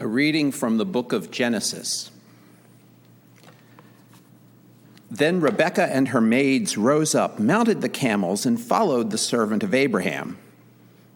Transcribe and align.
A 0.00 0.06
reading 0.06 0.50
from 0.50 0.78
the 0.78 0.86
book 0.86 1.12
of 1.12 1.30
Genesis. 1.30 2.10
Then 5.10 5.42
Rebekah 5.42 5.94
and 5.94 6.08
her 6.08 6.22
maids 6.22 6.78
rose 6.78 7.14
up, 7.14 7.38
mounted 7.38 7.82
the 7.82 7.88
camels, 7.90 8.46
and 8.46 8.58
followed 8.58 9.10
the 9.10 9.18
servant 9.18 9.62
of 9.62 9.74
Abraham. 9.74 10.38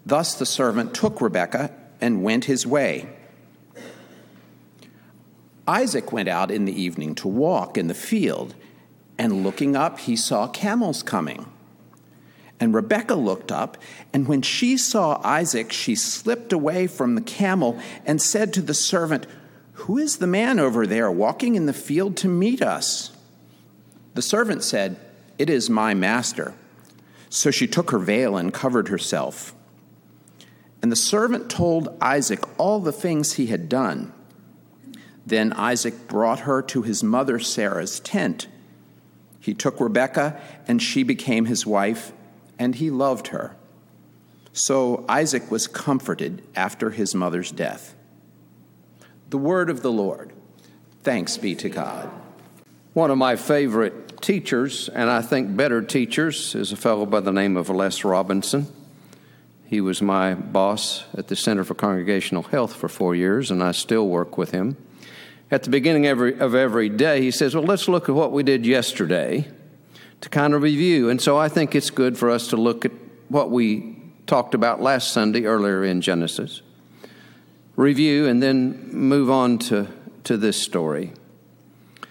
Thus 0.04 0.34
the 0.34 0.44
servant 0.44 0.92
took 0.92 1.22
Rebekah 1.22 1.72
and 1.98 2.22
went 2.22 2.44
his 2.44 2.66
way. 2.66 3.08
Isaac 5.66 6.12
went 6.12 6.28
out 6.28 6.50
in 6.50 6.66
the 6.66 6.78
evening 6.78 7.14
to 7.14 7.28
walk 7.28 7.78
in 7.78 7.86
the 7.86 7.94
field, 7.94 8.54
and 9.16 9.42
looking 9.42 9.74
up, 9.74 10.00
he 10.00 10.14
saw 10.14 10.46
camels 10.46 11.02
coming. 11.02 11.50
And 12.60 12.72
Rebekah 12.72 13.16
looked 13.16 13.50
up, 13.50 13.76
and 14.12 14.28
when 14.28 14.42
she 14.42 14.76
saw 14.76 15.20
Isaac, 15.24 15.72
she 15.72 15.94
slipped 15.94 16.52
away 16.52 16.86
from 16.86 17.14
the 17.14 17.20
camel 17.20 17.78
and 18.06 18.22
said 18.22 18.52
to 18.54 18.62
the 18.62 18.74
servant, 18.74 19.26
Who 19.72 19.98
is 19.98 20.18
the 20.18 20.26
man 20.26 20.58
over 20.58 20.86
there 20.86 21.10
walking 21.10 21.56
in 21.56 21.66
the 21.66 21.72
field 21.72 22.16
to 22.18 22.28
meet 22.28 22.62
us? 22.62 23.10
The 24.14 24.22
servant 24.22 24.62
said, 24.62 24.96
It 25.38 25.50
is 25.50 25.68
my 25.68 25.94
master. 25.94 26.54
So 27.28 27.50
she 27.50 27.66
took 27.66 27.90
her 27.90 27.98
veil 27.98 28.36
and 28.36 28.54
covered 28.54 28.88
herself. 28.88 29.54
And 30.80 30.92
the 30.92 30.96
servant 30.96 31.50
told 31.50 31.96
Isaac 32.00 32.40
all 32.58 32.78
the 32.78 32.92
things 32.92 33.32
he 33.32 33.46
had 33.46 33.68
done. 33.68 34.12
Then 35.26 35.52
Isaac 35.54 36.06
brought 36.06 36.40
her 36.40 36.62
to 36.62 36.82
his 36.82 37.02
mother 37.02 37.38
Sarah's 37.38 37.98
tent. 38.00 38.46
He 39.40 39.54
took 39.54 39.80
Rebekah, 39.80 40.40
and 40.68 40.80
she 40.80 41.02
became 41.02 41.46
his 41.46 41.66
wife 41.66 42.12
and 42.58 42.74
he 42.74 42.90
loved 42.90 43.28
her. 43.28 43.56
So 44.52 45.04
Isaac 45.08 45.50
was 45.50 45.66
comforted 45.66 46.42
after 46.54 46.90
his 46.90 47.14
mother's 47.14 47.50
death. 47.50 47.94
The 49.30 49.38
word 49.38 49.68
of 49.68 49.82
the 49.82 49.90
Lord. 49.90 50.32
Thanks 51.02 51.36
be 51.36 51.54
to 51.56 51.68
God. 51.68 52.08
One 52.92 53.10
of 53.10 53.18
my 53.18 53.34
favorite 53.34 54.22
teachers, 54.22 54.88
and 54.88 55.10
I 55.10 55.22
think 55.22 55.56
better 55.56 55.82
teachers, 55.82 56.54
is 56.54 56.70
a 56.70 56.76
fellow 56.76 57.04
by 57.04 57.20
the 57.20 57.32
name 57.32 57.56
of 57.56 57.68
Les 57.68 58.04
Robinson. 58.04 58.68
He 59.66 59.80
was 59.80 60.00
my 60.00 60.34
boss 60.34 61.04
at 61.18 61.26
the 61.26 61.34
Center 61.34 61.64
for 61.64 61.74
Congregational 61.74 62.44
Health 62.44 62.76
for 62.76 62.88
four 62.88 63.16
years, 63.16 63.50
and 63.50 63.62
I 63.62 63.72
still 63.72 64.06
work 64.06 64.38
with 64.38 64.52
him. 64.52 64.76
At 65.50 65.64
the 65.64 65.70
beginning 65.70 66.06
of 66.06 66.10
every, 66.10 66.38
of 66.38 66.54
every 66.54 66.88
day, 66.88 67.20
he 67.20 67.32
says, 67.32 67.54
Well, 67.54 67.64
let's 67.64 67.88
look 67.88 68.08
at 68.08 68.14
what 68.14 68.30
we 68.30 68.44
did 68.44 68.64
yesterday 68.64 69.48
to 70.20 70.28
kind 70.28 70.54
of 70.54 70.62
review. 70.62 71.10
And 71.10 71.20
so 71.20 71.36
I 71.36 71.48
think 71.48 71.74
it's 71.74 71.90
good 71.90 72.16
for 72.16 72.30
us 72.30 72.48
to 72.48 72.56
look 72.56 72.84
at 72.84 72.92
what 73.28 73.50
we 73.50 73.96
talked 74.26 74.54
about 74.54 74.80
last 74.80 75.12
Sunday 75.12 75.44
earlier 75.44 75.84
in 75.84 76.00
Genesis, 76.00 76.62
review, 77.76 78.26
and 78.26 78.42
then 78.42 78.90
move 78.92 79.30
on 79.30 79.58
to, 79.58 79.88
to 80.24 80.36
this 80.36 80.60
story. 80.60 81.12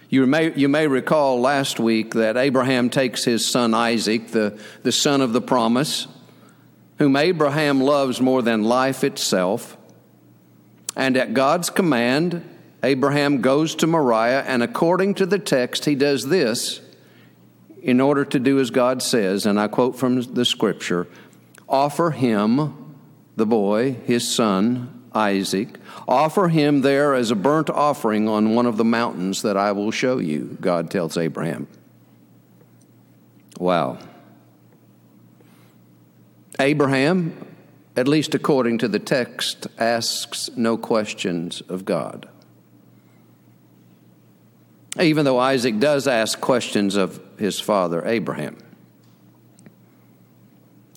You 0.08 0.26
may, 0.26 0.54
you 0.54 0.68
may 0.68 0.86
recall 0.86 1.40
last 1.40 1.80
week 1.80 2.14
that 2.14 2.36
Abraham 2.36 2.88
takes 2.88 3.24
his 3.24 3.44
son 3.44 3.74
Isaac, 3.74 4.28
the, 4.28 4.60
the 4.82 4.92
son 4.92 5.20
of 5.20 5.32
the 5.32 5.40
promise, 5.40 6.06
whom 6.98 7.16
Abraham 7.16 7.80
loves 7.80 8.20
more 8.20 8.40
than 8.40 8.62
life 8.62 9.02
itself. 9.02 9.76
And 10.94 11.16
at 11.16 11.34
God's 11.34 11.70
command, 11.70 12.48
Abraham 12.84 13.40
goes 13.40 13.74
to 13.76 13.88
Moriah, 13.88 14.44
and 14.46 14.62
according 14.62 15.14
to 15.14 15.26
the 15.26 15.38
text, 15.38 15.86
he 15.86 15.96
does 15.96 16.28
this 16.28 16.80
in 17.84 18.00
order 18.00 18.24
to 18.24 18.38
do 18.40 18.58
as 18.58 18.70
God 18.70 19.02
says, 19.02 19.44
and 19.44 19.60
I 19.60 19.68
quote 19.68 19.96
from 19.96 20.22
the 20.22 20.44
scripture 20.46 21.06
offer 21.68 22.10
him, 22.10 22.96
the 23.36 23.46
boy, 23.46 23.92
his 24.04 24.34
son, 24.34 25.02
Isaac, 25.14 25.68
offer 26.08 26.48
him 26.48 26.80
there 26.80 27.14
as 27.14 27.30
a 27.30 27.34
burnt 27.34 27.68
offering 27.68 28.28
on 28.28 28.54
one 28.54 28.66
of 28.66 28.76
the 28.78 28.84
mountains 28.84 29.42
that 29.42 29.56
I 29.56 29.72
will 29.72 29.90
show 29.90 30.18
you, 30.18 30.56
God 30.60 30.90
tells 30.90 31.16
Abraham. 31.16 31.66
Wow. 33.58 33.98
Abraham, 36.58 37.36
at 37.96 38.08
least 38.08 38.34
according 38.34 38.78
to 38.78 38.88
the 38.88 38.98
text, 38.98 39.66
asks 39.78 40.50
no 40.56 40.76
questions 40.76 41.60
of 41.62 41.84
God. 41.84 42.28
Even 45.00 45.24
though 45.24 45.38
Isaac 45.38 45.78
does 45.80 46.06
ask 46.06 46.40
questions 46.40 46.94
of 46.94 47.20
his 47.38 47.60
father 47.60 48.06
Abraham. 48.06 48.56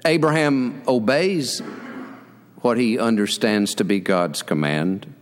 Abraham 0.05 0.83
obeys 0.87 1.61
what 2.61 2.77
he 2.77 2.97
understands 2.97 3.75
to 3.75 3.83
be 3.83 3.99
God's 3.99 4.41
command, 4.41 5.13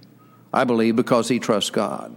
I 0.53 0.63
believe, 0.63 0.95
because 0.95 1.27
he 1.27 1.39
trusts 1.39 1.69
God. 1.69 2.15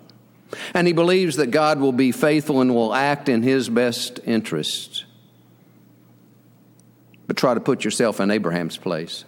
And 0.74 0.86
he 0.86 0.92
believes 0.92 1.36
that 1.36 1.50
God 1.50 1.80
will 1.80 1.92
be 1.92 2.12
faithful 2.12 2.60
and 2.60 2.74
will 2.74 2.94
act 2.94 3.28
in 3.28 3.42
his 3.42 3.68
best 3.68 4.20
interest. 4.24 5.04
But 7.26 7.36
try 7.36 7.54
to 7.54 7.60
put 7.60 7.84
yourself 7.84 8.20
in 8.20 8.30
Abraham's 8.30 8.76
place. 8.76 9.24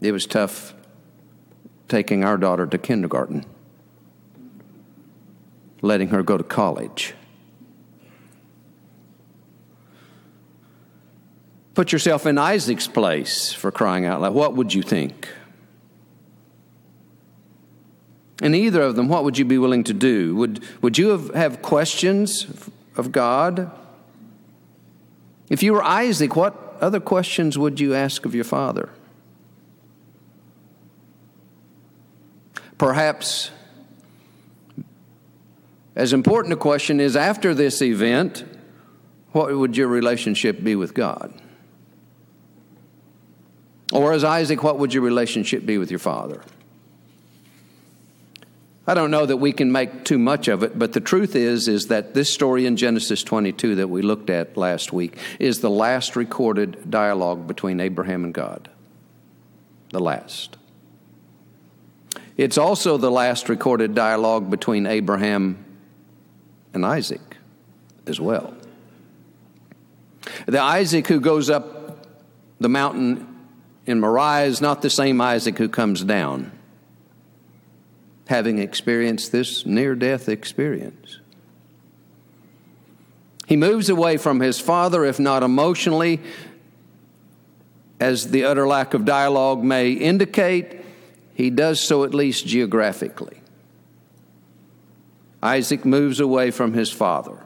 It 0.00 0.12
was 0.12 0.26
tough 0.26 0.74
taking 1.88 2.24
our 2.24 2.36
daughter 2.36 2.66
to 2.66 2.78
kindergarten 2.78 3.44
letting 5.82 6.08
her 6.08 6.22
go 6.22 6.38
to 6.38 6.44
college. 6.44 7.14
Put 11.74 11.92
yourself 11.92 12.26
in 12.26 12.38
Isaac's 12.38 12.86
place 12.86 13.52
for 13.52 13.70
crying 13.70 14.06
out 14.06 14.20
loud. 14.20 14.34
What 14.34 14.54
would 14.54 14.72
you 14.72 14.82
think? 14.82 15.28
In 18.42 18.54
either 18.54 18.82
of 18.82 18.96
them, 18.96 19.08
what 19.08 19.24
would 19.24 19.38
you 19.38 19.44
be 19.44 19.58
willing 19.58 19.84
to 19.84 19.92
do? 19.92 20.34
Would, 20.36 20.64
would 20.82 20.98
you 20.98 21.10
have, 21.10 21.34
have 21.34 21.62
questions 21.62 22.46
of 22.96 23.12
God? 23.12 23.70
If 25.48 25.62
you 25.62 25.72
were 25.72 25.82
Isaac, 25.82 26.36
what 26.36 26.76
other 26.80 27.00
questions 27.00 27.56
would 27.56 27.78
you 27.78 27.94
ask 27.94 28.24
of 28.24 28.34
your 28.34 28.44
father? 28.44 28.90
Perhaps 32.78 33.52
as 35.94 36.12
important 36.12 36.54
a 36.54 36.56
question 36.56 37.00
is 37.00 37.16
after 37.16 37.54
this 37.54 37.82
event, 37.82 38.44
what 39.32 39.54
would 39.54 39.76
your 39.76 39.88
relationship 39.88 40.62
be 40.62 40.76
with 40.76 40.94
God? 40.94 41.32
Or 43.92 44.12
as 44.12 44.24
Isaac, 44.24 44.62
what 44.62 44.78
would 44.78 44.94
your 44.94 45.02
relationship 45.02 45.66
be 45.66 45.76
with 45.76 45.90
your 45.90 45.98
father? 45.98 46.42
I 48.86 48.94
don't 48.94 49.10
know 49.10 49.26
that 49.26 49.36
we 49.36 49.52
can 49.52 49.70
make 49.70 50.04
too 50.04 50.18
much 50.18 50.48
of 50.48 50.62
it, 50.62 50.76
but 50.76 50.92
the 50.92 51.00
truth 51.00 51.36
is 51.36 51.68
is 51.68 51.86
that 51.86 52.14
this 52.14 52.32
story 52.32 52.66
in 52.66 52.76
Genesis 52.76 53.22
22 53.22 53.76
that 53.76 53.88
we 53.88 54.02
looked 54.02 54.28
at 54.28 54.56
last 54.56 54.92
week 54.92 55.16
is 55.38 55.60
the 55.60 55.70
last 55.70 56.16
recorded 56.16 56.90
dialogue 56.90 57.46
between 57.46 57.80
Abraham 57.80 58.24
and 58.24 58.34
God. 58.34 58.70
The 59.90 60.00
last. 60.00 60.56
It's 62.36 62.58
also 62.58 62.96
the 62.96 63.10
last 63.10 63.48
recorded 63.48 63.94
dialogue 63.94 64.50
between 64.50 64.86
Abraham 64.86 65.64
and 66.74 66.84
Isaac 66.84 67.36
as 68.06 68.20
well. 68.20 68.54
The 70.46 70.60
Isaac 70.60 71.06
who 71.06 71.20
goes 71.20 71.50
up 71.50 72.06
the 72.60 72.68
mountain 72.68 73.26
in 73.86 74.00
Moriah 74.00 74.46
is 74.46 74.60
not 74.60 74.82
the 74.82 74.90
same 74.90 75.20
Isaac 75.20 75.58
who 75.58 75.68
comes 75.68 76.04
down, 76.04 76.52
having 78.28 78.58
experienced 78.58 79.32
this 79.32 79.66
near 79.66 79.94
death 79.94 80.28
experience. 80.28 81.18
He 83.46 83.56
moves 83.56 83.88
away 83.88 84.16
from 84.16 84.40
his 84.40 84.60
father, 84.60 85.04
if 85.04 85.18
not 85.18 85.42
emotionally, 85.42 86.20
as 88.00 88.30
the 88.30 88.44
utter 88.44 88.66
lack 88.66 88.94
of 88.94 89.04
dialogue 89.04 89.62
may 89.62 89.92
indicate, 89.92 90.80
he 91.34 91.50
does 91.50 91.80
so 91.80 92.04
at 92.04 92.14
least 92.14 92.46
geographically. 92.46 93.41
Isaac 95.42 95.84
moves 95.84 96.20
away 96.20 96.50
from 96.50 96.72
his 96.72 96.90
father. 96.90 97.38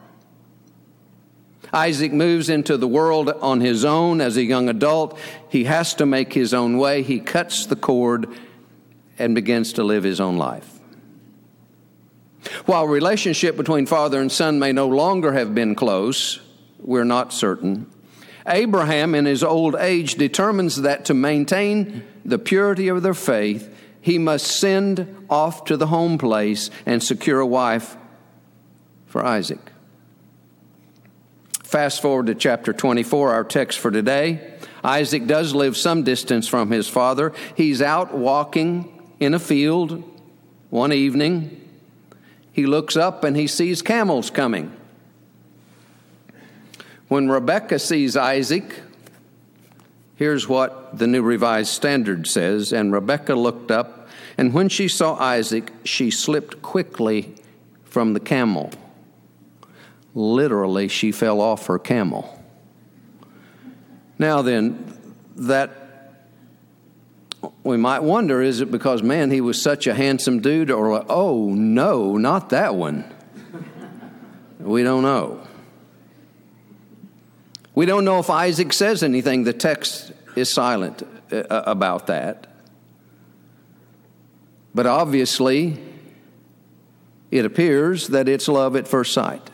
Isaac 1.73 2.13
moves 2.13 2.49
into 2.49 2.77
the 2.77 2.89
world 2.89 3.29
on 3.29 3.61
his 3.61 3.85
own 3.85 4.21
as 4.21 4.37
a 4.37 4.45
young 4.45 4.69
adult. 4.69 5.19
He 5.49 5.65
has 5.65 5.95
to 5.95 6.07
make 6.07 6.33
his 6.33 6.55
own 6.55 6.79
way. 6.79 7.03
He 7.03 7.21
cuts 7.21 7.67
the 7.67 7.77
cord 7.77 8.29
and 9.19 9.35
begins 9.35 9.73
to 9.75 9.85
live 9.85 10.05
his 10.05 10.21
own 10.21 10.37
life. 10.37 10.73
While 12.67 12.87
relationship 12.87 13.57
between 13.57 13.87
father 13.87 14.21
and 14.21 14.31
son 14.31 14.59
may 14.59 14.73
no 14.73 14.87
longer 14.87 15.33
have 15.33 15.55
been 15.55 15.75
close, 15.75 16.41
we're 16.79 17.05
not 17.05 17.33
certain. 17.33 17.91
Abraham, 18.47 19.15
in 19.15 19.25
his 19.25 19.43
old 19.43 19.75
age, 19.75 20.15
determines 20.15 20.83
that 20.83 21.07
to 21.07 21.15
maintain 21.15 22.05
the 22.25 22.39
purity 22.39 22.89
of 22.89 23.03
their 23.03 23.15
faith, 23.15 23.76
he 24.07 24.19
must 24.19 24.47
send 24.47 25.27
off 25.29 25.65
to 25.65 25.77
the 25.77 25.89
home 25.89 26.17
place 26.17 26.71
and 26.87 27.03
secure 27.03 27.41
a 27.41 27.47
wife 27.47 27.97
for 29.07 29.25
Isaac. 29.25 29.59
Fast 31.65 32.01
forward 32.01 32.27
to 32.27 32.37
chapter 32.37 32.73
24, 32.73 33.33
our 33.33 33.43
text 33.43 33.81
for 33.81 33.91
today. 33.91 34.59
Isaac 34.85 35.27
does 35.27 35.57
live 35.57 35.77
some 35.77 36.05
distance 36.05 36.47
from 36.47 36.71
his 36.71 36.87
father. 36.87 37.33
He's 37.57 37.83
out 37.83 38.17
walking 38.17 39.13
in 39.19 39.35
a 39.35 39.41
field 39.41 40.05
one 40.71 40.93
evening. 40.93 41.69
He 42.53 42.65
looks 42.65 42.97
up 42.97 43.25
and 43.25 43.37
he 43.37 43.49
sees 43.49 43.83
camels 43.83 44.31
coming. 44.31 44.73
When 47.09 47.29
Rebekah 47.29 47.81
sees 47.81 48.17
Isaac, 48.17 48.83
here's 50.17 50.49
what 50.49 50.99
the 50.99 51.07
New 51.07 51.23
Revised 51.23 51.71
Standard 51.71 52.27
says 52.27 52.73
And 52.73 52.93
Rebekah 52.93 53.35
looked 53.35 53.71
up, 53.71 54.09
and 54.37 54.53
when 54.53 54.69
she 54.69 54.89
saw 54.89 55.15
Isaac, 55.17 55.73
she 55.85 56.11
slipped 56.11 56.61
quickly 56.63 57.35
from 57.85 58.13
the 58.13 58.21
camel. 58.21 58.73
Literally, 60.15 60.89
she 60.89 61.13
fell 61.13 61.41
off 61.41 61.67
her 61.67 61.79
camel. 61.79 62.33
Now, 64.19 64.43
then, 64.43 64.93
that 65.37 65.87
we 67.63 67.77
might 67.77 68.03
wonder 68.03 68.41
is 68.43 68.61
it 68.61 68.71
because, 68.71 69.03
man, 69.03 69.31
he 69.31 69.41
was 69.41 69.61
such 69.61 69.87
a 69.87 69.95
handsome 69.95 70.41
dude, 70.41 70.71
or, 70.71 71.05
oh, 71.11 71.49
no, 71.51 72.17
not 72.17 72.51
that 72.51 72.75
one? 72.75 73.05
we 74.59 74.83
don't 74.83 75.03
know. 75.03 75.46
We 77.77 77.85
don't 77.85 78.07
know 78.07 78.19
if 78.19 78.31
Isaac 78.31 78.73
says 78.73 79.03
anything. 79.03 79.45
The 79.45 79.53
text 79.53 80.11
is 80.35 80.51
silent 80.51 81.03
uh, 81.31 81.45
about 81.51 82.07
that. 82.07 82.47
But 84.75 84.87
obviously, 84.87 85.79
it 87.31 87.45
appears 87.45 88.09
that 88.09 88.29
it's 88.29 88.49
love 88.49 88.77
at 88.77 88.89
first 88.89 89.13
sight. 89.13 89.51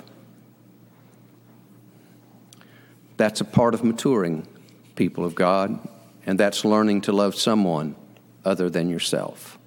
That's 3.17 3.41
a 3.41 3.45
part 3.45 3.75
of 3.75 3.83
maturing, 3.83 4.47
people 4.95 5.25
of 5.25 5.35
God, 5.35 5.81
and 6.25 6.39
that's 6.39 6.65
learning 6.65 7.01
to 7.03 7.13
love 7.13 7.35
someone 7.35 7.97
other 8.45 8.71
than 8.71 8.89
yourself. 8.89 9.59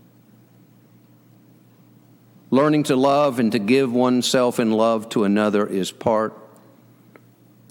Learning 2.52 2.84
to 2.84 2.96
love 2.96 3.38
and 3.38 3.52
to 3.52 3.60
give 3.60 3.92
oneself 3.92 4.62
in 4.62 4.72
love 4.72 5.10
to 5.10 5.26
another 5.26 5.68
is 5.68 5.92
part 5.92 6.45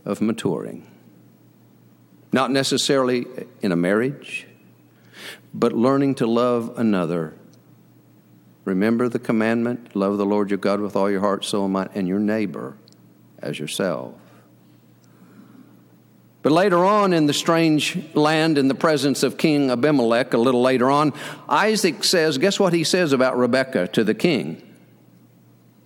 of 0.05 0.21
maturing. 0.21 0.87
Not 2.33 2.51
necessarily 2.51 3.27
in 3.63 3.73
a 3.73 3.77
marriage, 3.77 4.47
but 5.53 5.73
learning 5.73 6.17
to 6.17 6.27
love 6.27 6.75
another. 6.77 7.35
Remember 8.65 9.09
the 9.09 9.19
commandment 9.19 9.95
love 9.95 10.19
the 10.19 10.27
Lord 10.27 10.51
your 10.51 10.59
God 10.59 10.81
with 10.81 10.97
all 10.97 11.11
your 11.11 11.21
heart, 11.21 11.45
soul, 11.45 11.65
and 11.65 11.73
mind, 11.73 11.91
and 11.95 12.09
your 12.09 12.19
neighbor 12.19 12.77
as 13.39 13.59
yourself. 13.59 14.15
But 16.43 16.53
later 16.53 16.85
on 16.85 17.15
in 17.15 17.25
the 17.25 17.33
strange 17.33 17.97
land, 18.15 18.59
in 18.59 18.69
the 18.69 18.75
presence 18.75 19.23
of 19.23 19.39
King 19.39 19.71
Abimelech, 19.71 20.35
a 20.35 20.39
little 20.39 20.61
later 20.61 20.91
on, 20.91 21.15
Isaac 21.49 22.05
says, 22.05 22.37
Guess 22.37 22.61
what 22.61 22.75
he 22.75 22.85
says 22.85 23.15
about 23.15 23.39
Rebekah 23.39 23.89
to 23.89 24.05
the 24.05 24.13
king? 24.13 24.61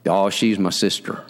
Oh, 0.05 0.31
she's 0.31 0.59
my 0.59 0.71
sister. 0.71 1.25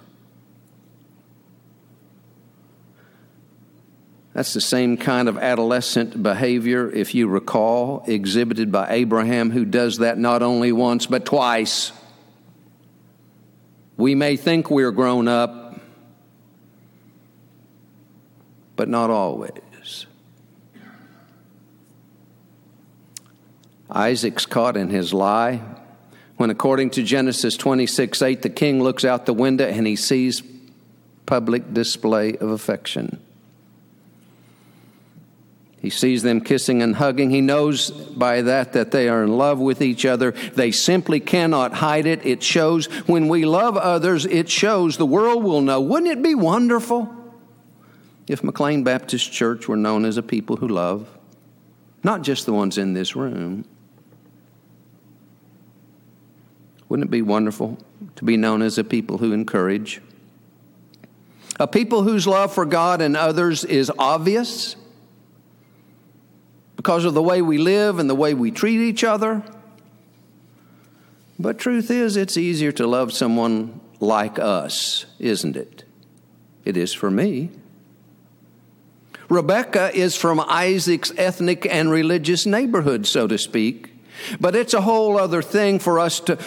That's 4.38 4.54
the 4.54 4.60
same 4.60 4.96
kind 4.96 5.28
of 5.28 5.36
adolescent 5.36 6.22
behavior, 6.22 6.88
if 6.88 7.12
you 7.12 7.26
recall, 7.26 8.04
exhibited 8.06 8.70
by 8.70 8.86
Abraham, 8.90 9.50
who 9.50 9.64
does 9.64 9.98
that 9.98 10.16
not 10.16 10.44
only 10.44 10.70
once, 10.70 11.06
but 11.06 11.24
twice. 11.24 11.90
We 13.96 14.14
may 14.14 14.36
think 14.36 14.70
we're 14.70 14.92
grown 14.92 15.26
up, 15.26 15.80
but 18.76 18.88
not 18.88 19.10
always. 19.10 20.06
Isaac's 23.90 24.46
caught 24.46 24.76
in 24.76 24.88
his 24.88 25.12
lie 25.12 25.62
when, 26.36 26.50
according 26.50 26.90
to 26.90 27.02
Genesis 27.02 27.56
26 27.56 28.22
8, 28.22 28.42
the 28.42 28.50
king 28.50 28.80
looks 28.80 29.04
out 29.04 29.26
the 29.26 29.34
window 29.34 29.66
and 29.66 29.84
he 29.84 29.96
sees 29.96 30.44
public 31.26 31.74
display 31.74 32.36
of 32.36 32.50
affection. 32.50 33.20
He 35.80 35.90
sees 35.90 36.22
them 36.22 36.40
kissing 36.40 36.82
and 36.82 36.96
hugging. 36.96 37.30
He 37.30 37.40
knows 37.40 37.90
by 37.90 38.42
that 38.42 38.72
that 38.72 38.90
they 38.90 39.08
are 39.08 39.22
in 39.22 39.38
love 39.38 39.60
with 39.60 39.80
each 39.80 40.04
other. 40.04 40.32
They 40.32 40.72
simply 40.72 41.20
cannot 41.20 41.74
hide 41.74 42.06
it. 42.06 42.26
It 42.26 42.42
shows 42.42 42.86
when 43.06 43.28
we 43.28 43.44
love 43.44 43.76
others, 43.76 44.26
it 44.26 44.48
shows 44.48 44.96
the 44.96 45.06
world 45.06 45.44
will 45.44 45.60
know. 45.60 45.80
Wouldn't 45.80 46.10
it 46.10 46.22
be 46.22 46.34
wonderful 46.34 47.14
if 48.26 48.42
McLean 48.42 48.82
Baptist 48.82 49.30
Church 49.30 49.68
were 49.68 49.76
known 49.76 50.04
as 50.04 50.16
a 50.16 50.22
people 50.22 50.56
who 50.56 50.66
love? 50.66 51.08
Not 52.02 52.22
just 52.22 52.44
the 52.44 52.52
ones 52.52 52.76
in 52.76 52.94
this 52.94 53.14
room. 53.14 53.64
Wouldn't 56.88 57.08
it 57.08 57.10
be 57.10 57.22
wonderful 57.22 57.78
to 58.16 58.24
be 58.24 58.36
known 58.36 58.62
as 58.62 58.78
a 58.78 58.84
people 58.84 59.18
who 59.18 59.32
encourage? 59.32 60.00
A 61.60 61.68
people 61.68 62.02
whose 62.02 62.26
love 62.26 62.52
for 62.52 62.64
God 62.64 63.00
and 63.00 63.16
others 63.16 63.64
is 63.64 63.92
obvious 63.98 64.74
because 66.78 67.04
of 67.04 67.12
the 67.12 67.22
way 67.22 67.42
we 67.42 67.58
live 67.58 67.98
and 67.98 68.08
the 68.08 68.14
way 68.14 68.34
we 68.34 68.52
treat 68.52 68.78
each 68.78 69.02
other. 69.02 69.42
But 71.36 71.58
truth 71.58 71.90
is, 71.90 72.16
it's 72.16 72.36
easier 72.36 72.70
to 72.70 72.86
love 72.86 73.12
someone 73.12 73.80
like 73.98 74.38
us, 74.38 75.04
isn't 75.18 75.56
it? 75.56 75.82
It 76.64 76.76
is 76.76 76.94
for 76.94 77.10
me. 77.10 77.50
Rebekah 79.28 79.90
is 79.92 80.14
from 80.14 80.38
Isaac's 80.38 81.12
ethnic 81.16 81.66
and 81.66 81.90
religious 81.90 82.46
neighborhood, 82.46 83.08
so 83.08 83.26
to 83.26 83.38
speak. 83.38 83.92
But 84.40 84.54
it's 84.54 84.72
a 84.72 84.80
whole 84.80 85.18
other 85.18 85.42
thing 85.42 85.80
for 85.80 85.98
us 85.98 86.20
to, 86.20 86.38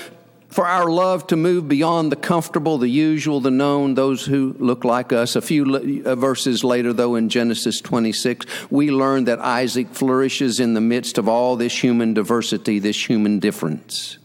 for 0.52 0.68
our 0.68 0.90
love 0.90 1.26
to 1.28 1.38
move 1.38 1.68
beyond 1.70 2.12
the 2.12 2.18
comfortable, 2.18 2.78
the 2.78 2.90
usual, 2.90 3.40
the 3.40 3.50
known, 3.50 3.96
those 3.96 4.26
who 4.26 4.54
look 4.60 4.84
like 4.84 5.14
us. 5.14 5.38
A 5.38 5.42
few 5.42 6.04
uh, 6.06 6.16
verses 6.16 6.64
later, 6.64 6.92
though, 6.92 7.16
in 7.16 7.30
Genesis 7.30 7.80
26, 7.80 8.46
we 8.70 8.92
learn 8.92 9.24
that 9.24 9.40
Isaac 9.40 9.88
flourishes 9.90 10.60
in 10.60 10.74
the 10.74 10.82
midst 10.82 11.18
of 11.18 11.30
all 11.30 11.56
this 11.56 11.82
human 11.82 12.14
diversity, 12.14 12.80
this 12.80 13.10
human 13.10 13.40
difference. 13.40 14.18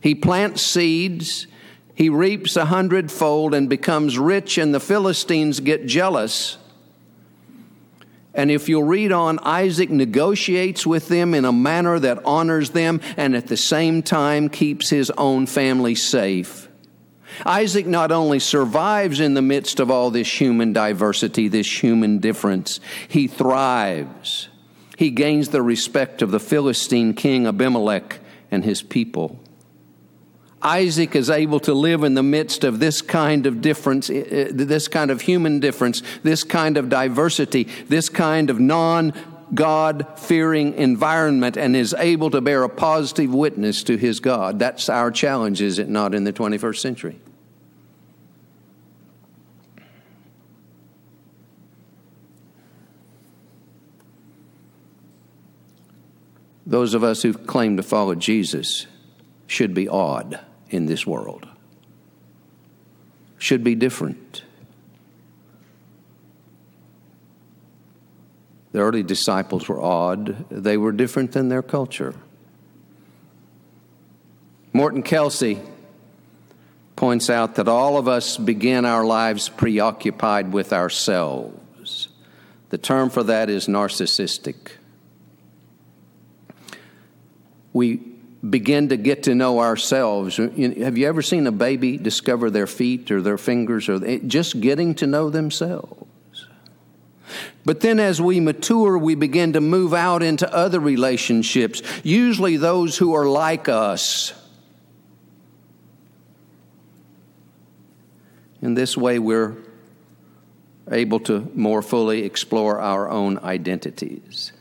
He 0.00 0.14
plants 0.14 0.62
seeds, 0.62 1.46
he 1.94 2.08
reaps 2.08 2.56
a 2.56 2.64
hundredfold 2.64 3.52
and 3.52 3.68
becomes 3.68 4.18
rich, 4.18 4.56
and 4.56 4.74
the 4.74 4.80
Philistines 4.80 5.60
get 5.60 5.86
jealous 5.86 6.56
and 8.34 8.50
if 8.50 8.68
you'll 8.68 8.82
read 8.82 9.12
on, 9.12 9.38
Isaac 9.40 9.90
negotiates 9.90 10.86
with 10.86 11.08
them 11.08 11.34
in 11.34 11.44
a 11.44 11.52
manner 11.52 11.98
that 11.98 12.24
honors 12.24 12.70
them 12.70 13.00
and 13.16 13.36
at 13.36 13.48
the 13.48 13.56
same 13.56 14.02
time 14.02 14.48
keeps 14.48 14.88
his 14.88 15.10
own 15.18 15.46
family 15.46 15.94
safe. 15.94 16.68
Isaac 17.44 17.86
not 17.86 18.12
only 18.12 18.38
survives 18.38 19.20
in 19.20 19.34
the 19.34 19.42
midst 19.42 19.80
of 19.80 19.90
all 19.90 20.10
this 20.10 20.40
human 20.40 20.72
diversity, 20.72 21.48
this 21.48 21.82
human 21.82 22.18
difference, 22.18 22.80
he 23.08 23.26
thrives. 23.26 24.48
He 24.96 25.10
gains 25.10 25.48
the 25.48 25.62
respect 25.62 26.22
of 26.22 26.30
the 26.30 26.40
Philistine 26.40 27.14
king 27.14 27.46
Abimelech 27.46 28.20
and 28.50 28.64
his 28.64 28.82
people. 28.82 29.41
Isaac 30.62 31.16
is 31.16 31.28
able 31.28 31.58
to 31.60 31.74
live 31.74 32.04
in 32.04 32.14
the 32.14 32.22
midst 32.22 32.62
of 32.62 32.78
this 32.78 33.02
kind 33.02 33.46
of 33.46 33.60
difference, 33.60 34.08
eh, 34.08 34.24
eh, 34.30 34.48
this 34.52 34.86
kind 34.86 35.10
of 35.10 35.22
human 35.22 35.58
difference, 35.58 36.02
this 36.22 36.44
kind 36.44 36.76
of 36.76 36.88
diversity, 36.88 37.64
this 37.88 38.08
kind 38.08 38.48
of 38.48 38.60
non 38.60 39.12
God 39.54 40.06
fearing 40.16 40.74
environment, 40.74 41.56
and 41.56 41.74
is 41.74 41.94
able 41.98 42.30
to 42.30 42.40
bear 42.40 42.62
a 42.62 42.68
positive 42.68 43.34
witness 43.34 43.82
to 43.84 43.96
his 43.96 44.20
God. 44.20 44.58
That's 44.58 44.88
our 44.88 45.10
challenge, 45.10 45.60
is 45.60 45.78
it 45.78 45.88
not, 45.88 46.14
in 46.14 46.24
the 46.24 46.32
21st 46.32 46.80
century? 46.80 47.18
Those 56.64 56.94
of 56.94 57.02
us 57.02 57.22
who 57.22 57.34
claim 57.34 57.76
to 57.76 57.82
follow 57.82 58.14
Jesus 58.14 58.86
should 59.46 59.74
be 59.74 59.88
odd 59.88 60.40
in 60.72 60.86
this 60.86 61.06
world 61.06 61.46
should 63.38 63.62
be 63.62 63.74
different. 63.74 64.42
The 68.72 68.78
early 68.78 69.02
disciples 69.02 69.68
were 69.68 69.80
odd, 69.80 70.46
they 70.50 70.76
were 70.76 70.92
different 70.92 71.32
than 71.32 71.48
their 71.48 71.62
culture. 71.62 72.14
Morton 74.72 75.02
Kelsey 75.02 75.60
points 76.96 77.28
out 77.28 77.56
that 77.56 77.68
all 77.68 77.98
of 77.98 78.08
us 78.08 78.38
begin 78.38 78.86
our 78.86 79.04
lives 79.04 79.48
preoccupied 79.48 80.52
with 80.52 80.72
ourselves. 80.72 82.08
The 82.70 82.78
term 82.78 83.10
for 83.10 83.22
that 83.24 83.50
is 83.50 83.66
narcissistic. 83.66 84.72
We 87.74 88.11
begin 88.48 88.88
to 88.88 88.96
get 88.96 89.24
to 89.24 89.34
know 89.34 89.60
ourselves. 89.60 90.36
Have 90.36 90.98
you 90.98 91.06
ever 91.06 91.22
seen 91.22 91.46
a 91.46 91.52
baby 91.52 91.96
discover 91.96 92.50
their 92.50 92.66
feet 92.66 93.10
or 93.10 93.22
their 93.22 93.38
fingers 93.38 93.88
or 93.88 94.04
eh, 94.04 94.18
just 94.26 94.60
getting 94.60 94.94
to 94.96 95.06
know 95.06 95.30
themselves? 95.30 96.08
But 97.64 97.80
then 97.80 98.00
as 98.00 98.20
we 98.20 98.40
mature, 98.40 98.98
we 98.98 99.14
begin 99.14 99.52
to 99.52 99.60
move 99.60 99.94
out 99.94 100.22
into 100.22 100.52
other 100.52 100.80
relationships, 100.80 101.82
usually 102.02 102.56
those 102.56 102.98
who 102.98 103.14
are 103.14 103.26
like 103.26 103.68
us. 103.68 104.34
In 108.60 108.74
this 108.74 108.96
way, 108.96 109.18
we're 109.18 109.56
able 110.90 111.20
to 111.20 111.50
more 111.54 111.82
fully 111.82 112.24
explore 112.24 112.80
our 112.80 113.08
own 113.08 113.38
identities. 113.38 114.52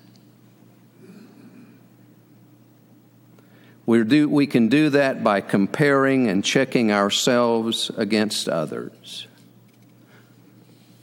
We, 3.92 4.06
do, 4.06 4.30
we 4.30 4.48
can 4.48 4.70
do 4.70 4.92
that 4.92 5.22
by 5.22 5.42
comparing 5.42 6.30
and 6.30 6.46
checking 6.46 6.94
ourselves 6.94 7.92
against 7.98 8.48
others. 8.48 9.28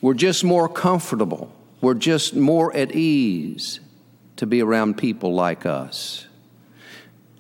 We're 0.01 0.15
just 0.15 0.43
more 0.43 0.71
comfortable. 0.71 1.53
We're 1.83 1.93
just 1.93 2.35
more 2.35 2.75
at 2.75 2.93
ease 2.93 3.81
to 4.37 4.47
be 4.47 4.63
around 4.63 4.97
people 4.97 5.35
like 5.35 5.67
us. 5.67 6.27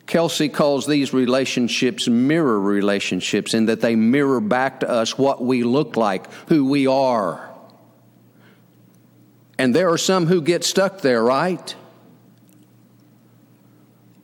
Kelsey 0.07 0.51
calls 0.51 0.87
these 0.87 1.15
relationships 1.15 2.07
mirror 2.07 2.61
relationships 2.61 3.55
in 3.55 3.65
that 3.67 3.81
they 3.81 3.97
mirror 3.97 4.43
back 4.43 4.81
to 4.81 4.91
us 4.91 5.17
what 5.17 5.43
we 5.43 5.63
look 5.63 5.97
like, 5.97 6.31
who 6.51 6.67
we 6.67 6.87
are. 6.87 7.49
And 9.57 9.75
there 9.75 9.89
are 9.89 9.97
some 9.97 10.27
who 10.27 10.43
get 10.43 10.63
stuck 10.63 11.01
there, 11.01 11.23
right? 11.25 11.75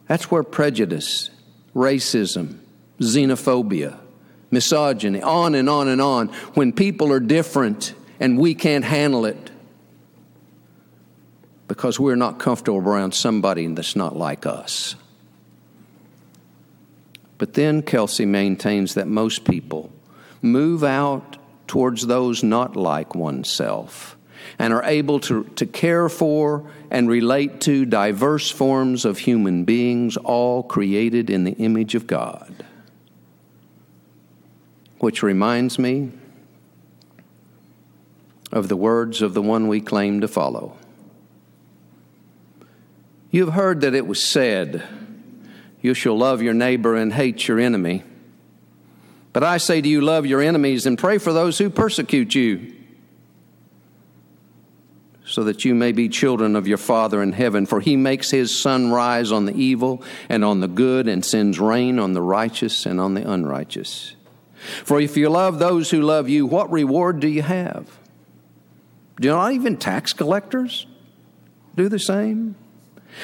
That's 0.07 0.31
where 0.31 0.43
prejudice, 0.43 1.31
racism, 1.75 2.59
xenophobia, 3.01 3.99
misogyny, 4.51 5.23
on 5.23 5.55
and 5.55 5.69
on 5.69 5.89
and 5.89 6.01
on, 6.01 6.29
when 6.55 6.73
people 6.73 7.13
are 7.13 7.21
different 7.21 7.95
and 8.21 8.39
we 8.39 8.55
can't 8.55 8.85
handle 8.85 9.25
it 9.25 9.51
because 11.67 11.99
we're 11.99 12.17
not 12.17 12.39
comfortable 12.39 12.79
around 12.79 13.15
somebody 13.15 13.67
that's 13.69 13.97
not 13.97 14.17
like 14.17 14.47
us. 14.47 14.95
But 17.39 17.55
then 17.55 17.83
Kelsey 17.83 18.27
maintains 18.27 18.95
that 18.95 19.09
most 19.09 19.45
people 19.45 19.91
move 20.41 20.85
out 20.85 21.37
towards 21.67 22.07
those 22.07 22.43
not 22.43 22.77
like 22.77 23.15
oneself 23.15 24.17
and 24.59 24.73
are 24.73 24.85
able 24.85 25.21
to, 25.21 25.45
to 25.57 25.67
care 25.67 26.09
for 26.09 26.71
and 26.91 27.09
relate 27.09 27.61
to 27.63 27.85
diverse 27.85 28.51
forms 28.51 29.05
of 29.05 29.19
human 29.19 29.65
beings, 29.65 30.17
all 30.17 30.63
created 30.63 31.31
in 31.31 31.45
the 31.45 31.53
image 31.53 31.95
of 31.95 32.07
God. 32.07 32.65
Which 34.99 35.23
reminds 35.23 35.79
me 35.79 36.13
of 38.53 38.69
the 38.69 38.77
words 38.77 39.21
of 39.21 39.35
the 39.35 39.43
one 39.43 39.67
we 39.67 39.81
claim 39.81 40.21
to 40.21 40.29
follow. 40.29 40.77
You 43.31 43.47
have 43.47 43.55
heard 43.55 43.81
that 43.81 43.95
it 43.95 44.07
was 44.07 44.23
said, 44.23 44.85
You 45.83 45.93
shall 45.93 46.17
love 46.17 46.41
your 46.41 46.55
neighbor 46.55 46.95
and 46.95 47.13
hate 47.13 47.49
your 47.49 47.59
enemy. 47.59 48.05
But 49.33 49.43
I 49.43 49.57
say 49.57 49.81
to 49.81 49.89
you, 49.89 50.01
love 50.01 50.25
your 50.27 50.41
enemies 50.41 50.87
and 50.87 50.97
pray 50.97 51.19
for 51.19 51.33
those 51.33 51.59
who 51.59 51.69
persecute 51.69 52.37
you 52.37 52.74
so 55.26 55.45
that 55.45 55.64
you 55.64 55.75
may 55.75 55.93
be 55.93 56.09
children 56.09 56.54
of 56.54 56.69
your 56.69 56.78
Father 56.78 57.23
in 57.23 57.33
heaven. 57.33 57.66
For 57.66 57.81
he 57.81 57.97
makes 57.97 58.31
his 58.31 58.57
sun 58.57 58.90
rise 58.90 59.33
on 59.33 59.47
the 59.47 59.54
evil 59.54 60.02
and 60.28 60.45
on 60.45 60.61
the 60.61 60.69
good, 60.69 61.09
and 61.09 61.25
sends 61.25 61.59
rain 61.59 61.99
on 61.99 62.12
the 62.12 62.23
righteous 62.23 62.87
and 62.87 63.00
on 63.00 63.14
the 63.14 63.31
unrighteous. 63.31 64.16
For 64.85 65.00
if 65.00 65.16
you 65.16 65.28
love 65.28 65.59
those 65.59 65.90
who 65.90 66.00
love 66.00 66.28
you, 66.28 66.47
what 66.47 66.71
reward 66.71 67.21
do 67.21 67.28
you 67.28 67.43
have? 67.43 67.87
Do 69.21 69.28
not 69.28 69.52
even 69.52 69.76
tax 69.76 70.12
collectors 70.12 70.87
do 71.76 71.88
the 71.88 71.99
same? 71.99 72.57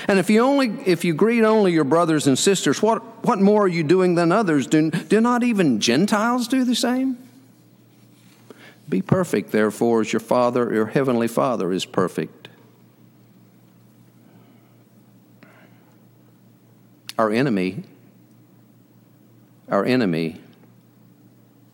And 0.07 0.19
if 0.19 0.31
you 0.31 0.41
only 0.41 0.69
if 0.87 1.05
you 1.05 1.15
greet 1.15 1.43
only 1.43 1.73
your 1.73 1.85
brothers 1.85 2.27
and 2.27 2.39
sisters, 2.39 2.81
what, 2.81 3.25
what 3.25 3.41
more 3.41 3.65
are 3.65 3.69
you 3.69 3.83
doing 3.83 4.15
than 4.15 4.31
others? 4.31 4.67
Do, 4.67 4.91
do 4.91 5.21
not 5.21 5.43
even 5.43 5.81
Gentiles 5.81 6.47
do 6.47 6.65
the 6.65 6.77
same? 6.77 7.19
Be 8.91 9.01
perfect, 9.01 9.53
therefore, 9.53 10.01
as 10.01 10.13
your 10.13 10.21
Father, 10.21 10.75
your 10.75 10.87
heavenly 10.87 11.29
Father, 11.29 11.73
is 11.73 11.87
perfect. 11.87 12.49
Our 17.17 17.31
enemy, 17.31 17.85
our 19.69 19.85
enemy 19.85 20.41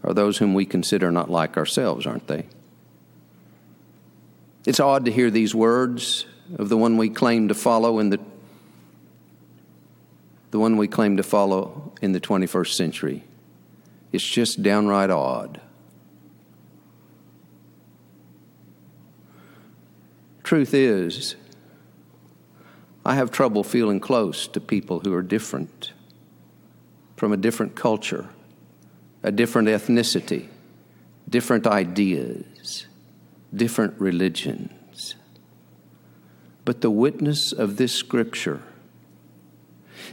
are 0.05 0.13
those 0.13 0.39
whom 0.39 0.53
we 0.53 0.67
consider 0.67 1.11
not 1.11 1.31
like 1.31 1.57
ourselves, 1.57 2.07
aren't 2.07 2.27
they? 2.27 2.45
It's 4.67 4.81
odd 4.81 5.07
to 5.07 5.13
hear 5.13 5.31
these 5.31 5.55
words 5.55 6.27
of 6.59 6.69
the 6.69 6.77
one 6.77 6.99
we 6.99 7.09
claim 7.09 7.49
to 7.49 7.55
follow 7.55 7.99
in 7.99 8.11
the 8.11 8.21
the 10.51 10.61
one 10.61 10.77
we 10.77 10.89
claim 10.89 11.17
to 11.17 11.23
follow 11.23 11.93
in 12.01 12.13
the 12.13 12.21
21st 12.21 12.73
century. 12.73 13.25
It's 14.13 14.25
just 14.25 14.63
downright 14.63 15.11
odd. 15.11 15.61
Truth 20.47 20.75
is, 20.75 21.35
I 23.05 23.17
have 23.17 23.33
trouble 23.33 23.65
feeling 23.65 23.99
close 23.99 24.47
to 24.47 24.61
people 24.61 25.01
who 25.01 25.13
are 25.13 25.21
different, 25.21 25.91
from 27.17 27.33
a 27.33 27.37
different 27.37 27.75
culture, 27.75 28.29
a 29.25 29.33
different 29.33 29.67
ethnicity, 29.67 30.47
different 31.29 31.67
ideas, 31.67 32.87
different 33.53 34.01
religions. 34.01 35.17
But 36.65 36.81
the 36.81 36.93
witness 36.93 37.51
of 37.51 37.77
this 37.77 37.93
scripture 37.93 38.63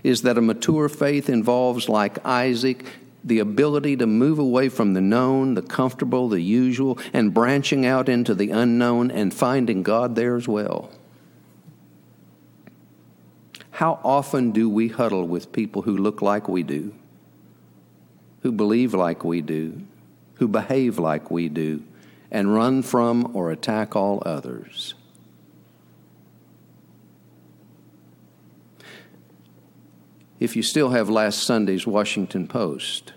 is 0.01 0.23
that 0.23 0.39
a 0.39 0.41
mature 0.41 0.89
faith 0.89 1.29
involves, 1.29 1.87
like 1.87 2.25
Isaac, 2.25 2.87
the 3.23 3.39
ability 3.39 3.95
to 3.97 4.05
move 4.05 4.37
away 4.37 4.69
from 4.69 4.93
the 4.93 5.01
known, 5.01 5.53
the 5.53 5.61
comfortable, 5.61 6.27
the 6.27 6.41
usual, 6.41 6.97
and 7.13 7.33
branching 7.33 7.85
out 7.85 8.09
into 8.09 8.35
the 8.35 8.51
unknown 8.51 9.09
and 9.09 9.33
finding 9.33 9.81
God 9.81 10.15
there 10.15 10.35
as 10.35 10.47
well. 10.47 10.91
How 13.71 13.99
often 14.03 14.51
do 14.51 14.69
we 14.69 14.89
huddle 14.89 15.27
with 15.27 15.51
people 15.51 15.81
who 15.83 15.97
look 15.97 16.21
like 16.21 16.47
we 16.47 16.63
do, 16.63 16.93
who 18.41 18.51
believe 18.51 18.93
like 18.93 19.23
we 19.23 19.41
do, 19.41 19.81
who 20.35 20.47
behave 20.47 20.99
like 20.99 21.31
we 21.31 21.49
do, 21.49 21.83
and 22.29 22.53
run 22.53 22.83
from 22.83 23.35
or 23.35 23.51
attack 23.51 23.95
all 23.95 24.21
others? 24.25 24.93
If 30.43 30.57
you 30.57 30.61
still 30.61 30.89
have 30.89 31.09
last 31.09 31.41
Sunday's 31.43 31.87
Washington 31.87 32.49
Post, 32.49 33.13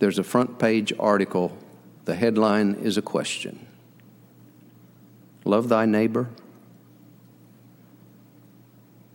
there's 0.00 0.18
a 0.18 0.22
front 0.22 0.58
page 0.58 0.92
article. 1.00 1.56
The 2.04 2.14
headline 2.14 2.74
is 2.74 2.98
a 2.98 3.02
question 3.02 3.66
Love 5.46 5.70
thy 5.70 5.86
neighbor? 5.86 6.28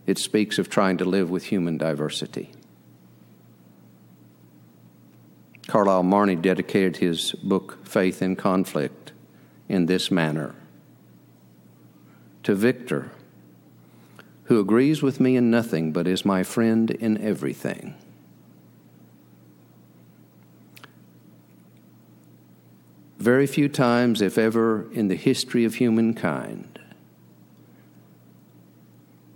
It 0.04 0.18
speaks 0.18 0.58
of 0.58 0.68
trying 0.68 0.98
to 0.98 1.04
live 1.04 1.30
with 1.30 1.44
human 1.44 1.78
diversity. 1.78 2.50
Carlyle 5.68 6.02
Marney 6.02 6.34
dedicated 6.34 6.96
his 6.96 7.32
book, 7.34 7.86
Faith 7.86 8.20
in 8.20 8.34
Conflict, 8.34 9.12
in 9.68 9.86
this 9.86 10.10
manner 10.10 10.56
To 12.42 12.56
Victor, 12.56 13.12
who 14.44 14.60
agrees 14.60 15.02
with 15.02 15.20
me 15.20 15.36
in 15.36 15.50
nothing 15.50 15.92
but 15.92 16.06
is 16.06 16.24
my 16.24 16.42
friend 16.42 16.90
in 16.90 17.18
everything. 17.18 17.94
Very 23.18 23.46
few 23.46 23.70
times, 23.70 24.20
if 24.20 24.36
ever, 24.36 24.90
in 24.92 25.08
the 25.08 25.14
history 25.14 25.64
of 25.64 25.76
humankind, 25.76 26.78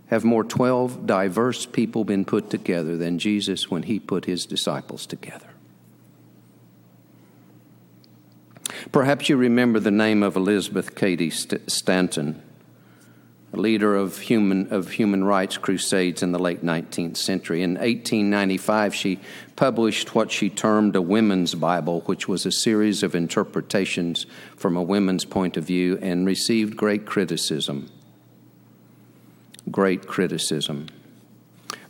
have 0.07 0.23
more 0.23 0.43
12 0.43 1.07
diverse 1.07 1.65
people 1.65 2.03
been 2.03 2.23
put 2.23 2.51
together 2.51 2.95
than 2.97 3.17
Jesus 3.17 3.71
when 3.71 3.83
he 3.83 3.99
put 3.99 4.25
his 4.25 4.45
disciples 4.45 5.07
together. 5.07 5.49
Perhaps 8.91 9.29
you 9.29 9.37
remember 9.37 9.79
the 9.79 9.91
name 9.91 10.21
of 10.21 10.35
Elizabeth 10.35 10.95
Cady 10.95 11.31
Stanton 11.31 12.43
leader 13.57 13.95
of 13.95 14.19
human, 14.19 14.71
of 14.71 14.91
human 14.91 15.23
rights 15.23 15.57
crusades 15.57 16.21
in 16.21 16.31
the 16.31 16.39
late 16.39 16.63
19th 16.63 17.17
century. 17.17 17.63
In 17.63 17.71
1895, 17.71 18.93
she 18.93 19.19
published 19.55 20.13
what 20.13 20.31
she 20.31 20.49
termed 20.49 20.95
a 20.95 21.01
women's 21.01 21.55
Bible, 21.55 22.01
which 22.01 22.27
was 22.27 22.45
a 22.45 22.51
series 22.51 23.01
of 23.01 23.15
interpretations 23.15 24.25
from 24.55 24.77
a 24.77 24.83
women's 24.83 25.25
point 25.25 25.57
of 25.57 25.63
view 25.63 25.97
and 26.01 26.25
received 26.25 26.77
great 26.77 27.05
criticism. 27.05 27.89
Great 29.71 30.07
criticism. 30.07 30.87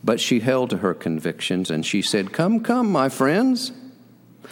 But 0.04 0.20
she 0.22 0.40
held 0.40 0.70
to 0.70 0.78
her 0.78 0.94
convictions 0.94 1.70
and 1.70 1.86
she 1.86 2.02
said, 2.02 2.32
Come, 2.32 2.62
come, 2.62 2.90
my 2.90 3.10
friends. 3.10 3.74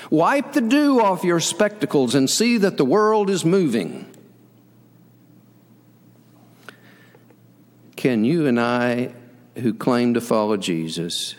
Wipe 0.09 0.53
the 0.53 0.61
dew 0.61 1.01
off 1.01 1.23
your 1.23 1.39
spectacles 1.39 2.13
and 2.15 2.29
see 2.29 2.57
that 2.57 2.77
the 2.77 2.85
world 2.85 3.29
is 3.29 3.45
moving. 3.45 4.13
Can 7.97 8.23
you 8.23 8.45
and 8.45 8.59
I, 8.59 9.11
who 9.55 9.73
claim 9.73 10.13
to 10.13 10.21
follow 10.21 10.55
Jesus, 10.55 11.35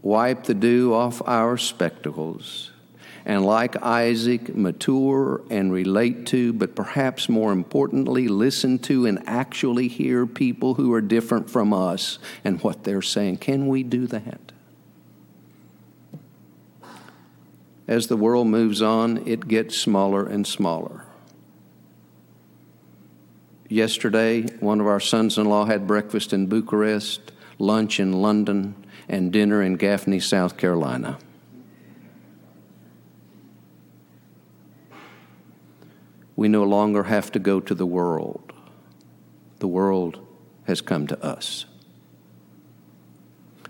wipe 0.00 0.44
the 0.44 0.54
dew 0.54 0.94
off 0.94 1.20
our 1.26 1.58
spectacles 1.58 2.70
and, 3.26 3.44
like 3.44 3.80
Isaac, 3.82 4.56
mature 4.56 5.42
and 5.50 5.70
relate 5.70 6.26
to, 6.28 6.54
but 6.54 6.74
perhaps 6.74 7.28
more 7.28 7.52
importantly, 7.52 8.28
listen 8.28 8.78
to 8.78 9.04
and 9.04 9.22
actually 9.28 9.88
hear 9.88 10.24
people 10.24 10.74
who 10.74 10.90
are 10.94 11.02
different 11.02 11.50
from 11.50 11.74
us 11.74 12.18
and 12.42 12.62
what 12.62 12.84
they're 12.84 13.02
saying? 13.02 13.36
Can 13.36 13.68
we 13.68 13.82
do 13.82 14.06
that? 14.06 14.52
As 17.86 18.06
the 18.06 18.16
world 18.16 18.46
moves 18.46 18.80
on, 18.80 19.28
it 19.28 19.48
gets 19.48 19.76
smaller 19.76 20.26
and 20.26 20.46
smaller. 20.46 21.04
Yesterday, 23.72 24.42
one 24.58 24.80
of 24.80 24.88
our 24.88 24.98
sons 24.98 25.38
in 25.38 25.46
law 25.46 25.64
had 25.64 25.86
breakfast 25.86 26.32
in 26.32 26.48
Bucharest, 26.48 27.30
lunch 27.60 28.00
in 28.00 28.20
London, 28.20 28.74
and 29.08 29.32
dinner 29.32 29.62
in 29.62 29.76
Gaffney, 29.76 30.18
South 30.18 30.56
Carolina. 30.56 31.18
We 36.34 36.48
no 36.48 36.64
longer 36.64 37.04
have 37.04 37.30
to 37.30 37.38
go 37.38 37.60
to 37.60 37.72
the 37.72 37.86
world. 37.86 38.52
The 39.60 39.68
world 39.68 40.18
has 40.64 40.80
come 40.80 41.06
to 41.06 41.24
us. 41.24 41.64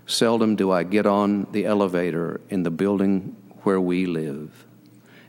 Seldom 0.07 0.55
do 0.55 0.71
I 0.71 0.81
get 0.81 1.05
on 1.05 1.45
the 1.51 1.65
elevator 1.65 2.41
in 2.49 2.63
the 2.63 2.71
building 2.71 3.35
where 3.61 3.79
we 3.79 4.07
live 4.07 4.65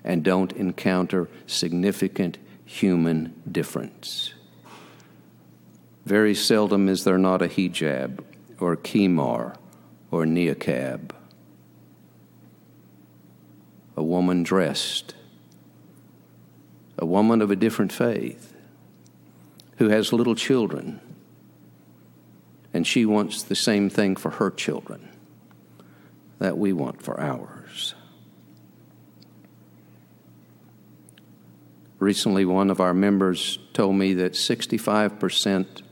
and 0.02 0.25
don't 0.25 0.52
encounter 0.52 1.29
significant 1.47 2.38
human 2.64 3.35
difference. 3.50 4.33
Very 6.12 6.35
seldom 6.35 6.90
is 6.90 7.04
there 7.04 7.16
not 7.16 7.40
a 7.40 7.47
hijab 7.47 8.23
or 8.61 8.76
khimar 8.76 9.57
or 10.11 10.26
niqab. 10.26 11.11
A 13.97 14.02
woman 14.02 14.42
dressed, 14.42 15.14
a 16.99 17.07
woman 17.07 17.40
of 17.40 17.50
a 17.50 17.57
different 17.57 17.95
faith 17.95 18.54
who 19.78 19.88
has 19.88 20.12
little 20.12 20.35
children, 20.35 21.00
and 22.75 22.87
she 22.87 23.07
wants 23.07 23.42
the 23.42 23.57
same 23.57 23.88
thing 23.88 24.14
for 24.14 24.33
her 24.33 24.50
children 24.50 25.09
that 26.40 26.59
we 26.59 26.75
want 26.75 27.00
for 27.00 27.19
ours. 27.19 27.95
Recently, 31.99 32.45
one 32.45 32.69
of 32.69 32.83
our 32.83 32.92
members 32.92 33.59
told 33.73 33.97
me 33.97 34.12
that 34.12 34.35
65% 34.35 35.83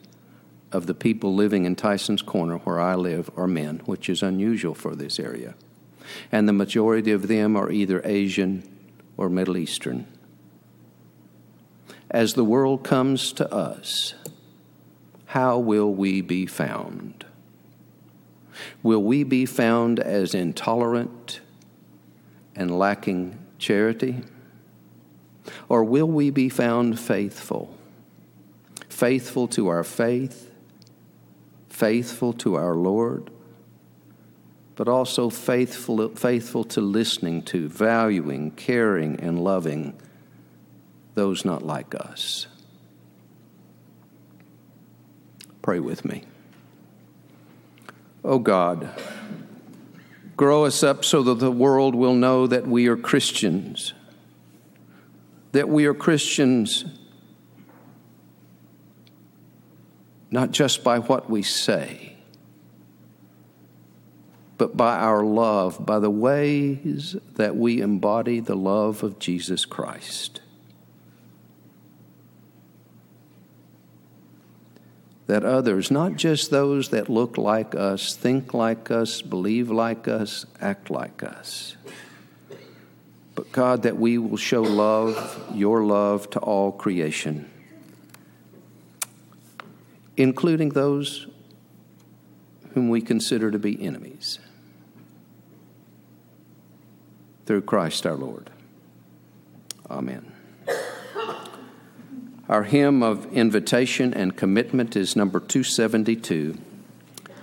of 0.72 0.86
the 0.86 0.94
people 0.94 1.34
living 1.34 1.64
in 1.64 1.76
Tyson's 1.76 2.22
Corner, 2.22 2.58
where 2.58 2.80
I 2.80 2.94
live, 2.94 3.30
are 3.36 3.46
men, 3.46 3.80
which 3.86 4.08
is 4.08 4.22
unusual 4.22 4.74
for 4.74 4.94
this 4.94 5.18
area. 5.18 5.54
And 6.30 6.48
the 6.48 6.52
majority 6.52 7.12
of 7.12 7.28
them 7.28 7.56
are 7.56 7.70
either 7.70 8.00
Asian 8.04 8.62
or 9.16 9.28
Middle 9.28 9.56
Eastern. 9.56 10.06
As 12.10 12.34
the 12.34 12.44
world 12.44 12.82
comes 12.82 13.32
to 13.34 13.52
us, 13.52 14.14
how 15.26 15.58
will 15.58 15.92
we 15.92 16.20
be 16.20 16.46
found? 16.46 17.24
Will 18.82 19.02
we 19.02 19.22
be 19.22 19.46
found 19.46 20.00
as 20.00 20.34
intolerant 20.34 21.40
and 22.56 22.76
lacking 22.76 23.38
charity? 23.58 24.22
Or 25.68 25.84
will 25.84 26.08
we 26.08 26.30
be 26.30 26.48
found 26.48 26.98
faithful? 26.98 27.76
Faithful 28.88 29.46
to 29.48 29.68
our 29.68 29.84
faith, 29.84 30.49
faithful 31.80 32.34
to 32.34 32.56
our 32.56 32.74
Lord, 32.74 33.30
but 34.76 34.86
also 34.86 35.30
faithful, 35.30 36.10
faithful 36.10 36.62
to 36.64 36.82
listening 36.82 37.42
to, 37.44 37.70
valuing, 37.70 38.50
caring, 38.50 39.18
and 39.18 39.42
loving 39.42 39.98
those 41.14 41.42
not 41.42 41.62
like 41.62 41.94
us. 41.94 42.48
Pray 45.62 45.80
with 45.80 46.04
me. 46.04 46.24
Oh 48.22 48.38
God, 48.38 48.90
grow 50.36 50.66
us 50.66 50.82
up 50.82 51.02
so 51.02 51.22
that 51.22 51.38
the 51.38 51.50
world 51.50 51.94
will 51.94 52.14
know 52.14 52.46
that 52.46 52.66
we 52.66 52.88
are 52.88 52.96
Christians, 52.96 53.94
that 55.52 55.70
we 55.70 55.86
are 55.86 55.94
Christians 55.94 56.84
not 60.30 60.52
just 60.52 60.84
by 60.84 60.98
what 60.98 61.28
we 61.28 61.42
say, 61.42 62.16
but 64.58 64.76
by 64.76 64.96
our 64.96 65.24
love, 65.24 65.84
by 65.84 65.98
the 65.98 66.10
ways 66.10 67.16
that 67.36 67.56
we 67.56 67.80
embody 67.80 68.40
the 68.40 68.54
love 68.54 69.02
of 69.02 69.18
Jesus 69.18 69.64
Christ. 69.64 70.40
That 75.26 75.44
others, 75.44 75.90
not 75.90 76.16
just 76.16 76.50
those 76.50 76.90
that 76.90 77.08
look 77.08 77.38
like 77.38 77.74
us, 77.74 78.14
think 78.14 78.52
like 78.52 78.90
us, 78.90 79.22
believe 79.22 79.70
like 79.70 80.06
us, 80.08 80.44
act 80.60 80.90
like 80.90 81.22
us, 81.22 81.76
but 83.34 83.50
God, 83.52 83.82
that 83.84 83.96
we 83.96 84.18
will 84.18 84.36
show 84.36 84.62
love, 84.62 85.42
your 85.54 85.84
love, 85.84 86.28
to 86.30 86.38
all 86.40 86.72
creation 86.72 87.48
including 90.16 90.70
those 90.70 91.26
whom 92.74 92.88
we 92.88 93.00
consider 93.00 93.50
to 93.50 93.58
be 93.58 93.82
enemies. 93.82 94.38
Through 97.46 97.62
Christ 97.62 98.06
our 98.06 98.14
Lord. 98.14 98.50
Amen. 99.90 100.32
Our 102.48 102.64
hymn 102.64 103.02
of 103.02 103.32
invitation 103.32 104.12
and 104.12 104.36
commitment 104.36 104.96
is 104.96 105.14
number 105.14 105.38
272. 105.38 106.58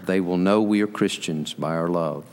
They 0.06 0.20
will 0.20 0.38
know 0.38 0.62
we 0.62 0.82
are 0.82 0.88
Christians 0.88 1.54
by 1.54 1.76
our 1.76 1.88
love. 1.88 2.26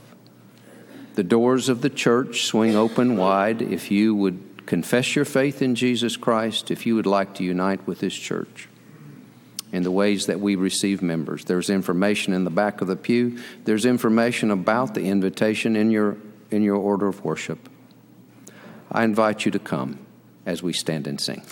The 1.15 1.23
doors 1.23 1.69
of 1.69 1.83
the 1.83 1.91
church 1.91 2.43
swing 2.45 2.75
open 2.75 3.17
wide 3.17 3.63
if 3.63 3.91
you 3.91 4.15
would 4.15 4.67
confess 4.67 5.15
your 5.15 5.25
faith 5.25 5.63
in 5.63 5.75
Jesus 5.75 6.17
Christ, 6.17 6.71
if 6.71 6.87
you 6.87 6.97
would 6.97 7.07
like 7.07 7.35
to 7.35 7.45
unite 7.45 7.87
with 7.87 8.01
this 8.01 8.15
church 8.15 8.69
in 9.75 9.83
the 9.83 9.91
ways 9.91 10.27
that 10.27 10.39
we 10.39 10.55
receive 10.55 11.03
members. 11.03 11.45
There's 11.47 11.69
information 11.69 12.33
in 12.33 12.45
the 12.45 12.51
back 12.51 12.81
of 12.81 12.87
the 12.87 12.95
pew. 12.95 13.41
There's 13.65 13.85
information 13.85 14.53
about 14.53 14.95
the 14.95 15.03
invitation 15.03 15.75
in 15.75 15.91
your 15.91 16.17
in 16.53 16.63
your 16.63 16.77
order 16.77 17.09
of 17.09 17.25
worship. 17.25 17.69
I 18.93 19.03
invite 19.03 19.45
you 19.45 19.51
to 19.51 19.59
come 19.59 19.99
as 20.47 20.63
we 20.63 20.73
stand 20.73 21.09
and 21.09 21.21
sing. 21.21 21.43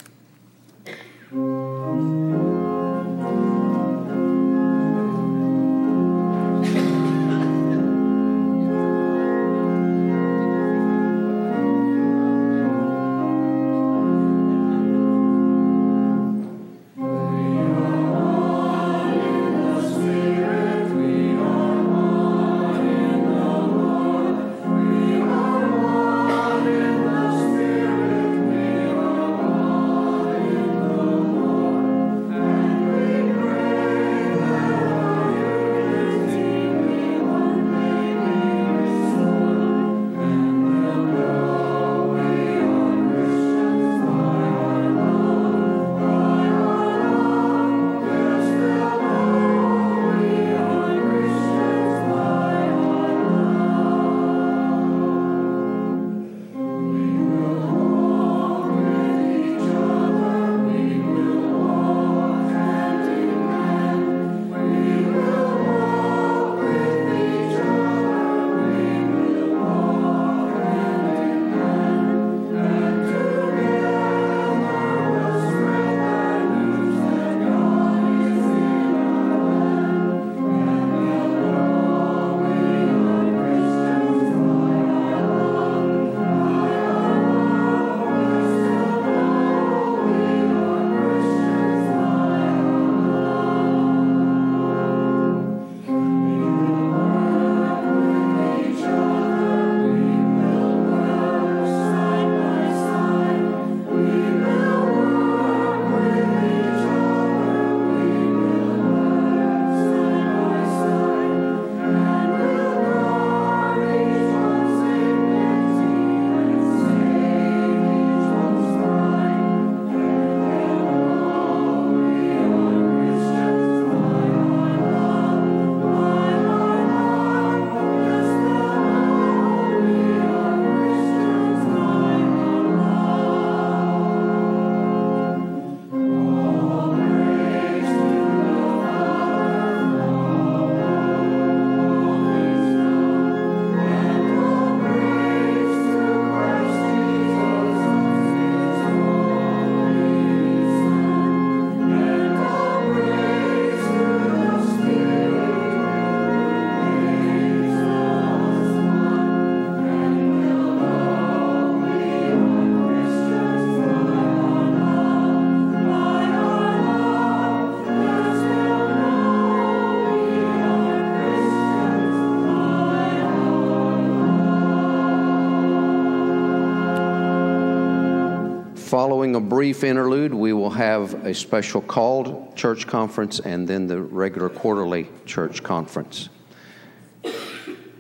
Brief 179.53 179.85
interlude, 179.85 180.33
we 180.33 180.55
will 180.55 180.71
have 180.71 181.13
a 181.27 181.35
special 181.35 181.83
called 181.83 182.57
church 182.57 182.87
conference 182.87 183.39
and 183.39 183.69
then 183.69 183.87
the 183.87 184.01
regular 184.01 184.49
quarterly 184.49 185.07
church 185.27 185.63
conference. 185.63 186.31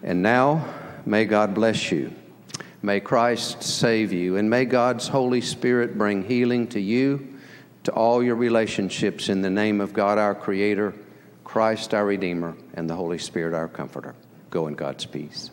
And 0.02 0.22
now, 0.22 0.66
may 1.04 1.26
God 1.26 1.52
bless 1.52 1.92
you. 1.92 2.10
May 2.80 3.00
Christ 3.00 3.62
save 3.62 4.14
you. 4.14 4.38
And 4.38 4.48
may 4.48 4.64
God's 4.64 5.08
Holy 5.08 5.42
Spirit 5.42 5.98
bring 5.98 6.24
healing 6.24 6.68
to 6.68 6.80
you, 6.80 7.34
to 7.84 7.92
all 7.92 8.22
your 8.22 8.36
relationships, 8.36 9.28
in 9.28 9.42
the 9.42 9.50
name 9.50 9.82
of 9.82 9.92
God 9.92 10.16
our 10.16 10.34
Creator, 10.34 10.94
Christ 11.44 11.92
our 11.92 12.06
Redeemer, 12.06 12.56
and 12.72 12.88
the 12.88 12.96
Holy 12.96 13.18
Spirit 13.18 13.52
our 13.52 13.68
Comforter. 13.68 14.14
Go 14.48 14.68
in 14.68 14.74
God's 14.74 15.04
peace. 15.04 15.50